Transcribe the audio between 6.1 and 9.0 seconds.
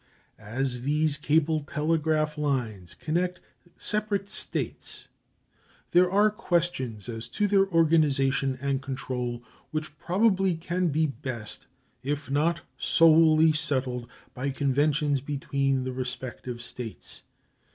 questions as to their organization and